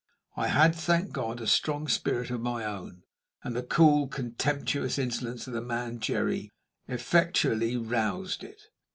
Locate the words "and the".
3.43-3.61